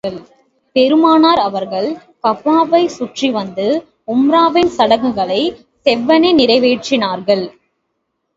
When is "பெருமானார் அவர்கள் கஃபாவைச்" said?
0.75-2.95